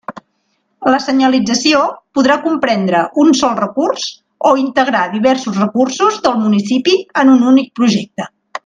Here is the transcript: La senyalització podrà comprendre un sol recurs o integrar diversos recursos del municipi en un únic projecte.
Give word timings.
La 0.93 1.01
senyalització 1.07 1.81
podrà 2.19 2.37
comprendre 2.47 3.03
un 3.25 3.29
sol 3.41 3.53
recurs 3.61 4.09
o 4.53 4.57
integrar 4.65 5.05
diversos 5.15 5.63
recursos 5.65 6.19
del 6.27 6.45
municipi 6.47 7.01
en 7.25 7.35
un 7.37 7.49
únic 7.55 7.75
projecte. 7.83 8.33